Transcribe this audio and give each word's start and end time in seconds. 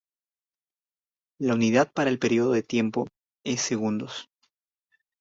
La 1.39 1.53
unidad 1.53 1.91
para 1.93 2.09
el 2.09 2.17
período 2.17 2.53
de 2.53 2.63
tiempo 2.63 3.05
es 3.45 3.61
'segundos'. 3.61 4.27